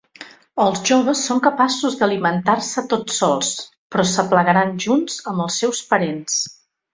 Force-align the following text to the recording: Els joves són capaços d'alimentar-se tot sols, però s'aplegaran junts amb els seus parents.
Els 0.63 0.79
joves 0.89 1.19
són 1.27 1.41
capaços 1.47 1.97
d'alimentar-se 1.99 2.83
tot 2.93 3.13
sols, 3.17 3.51
però 3.97 4.07
s'aplegaran 4.13 4.75
junts 4.87 5.21
amb 5.35 5.45
els 5.47 5.61
seus 5.65 5.85
parents. 5.93 6.41